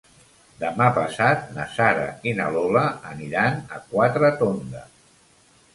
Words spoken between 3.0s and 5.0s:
aniran a Quatretonda.